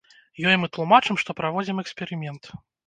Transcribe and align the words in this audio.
Ёй 0.51 0.55
мы 0.61 0.69
тлумачым, 0.77 1.21
што 1.25 1.39
праводзім 1.43 1.85
эксперымент. 1.87 2.43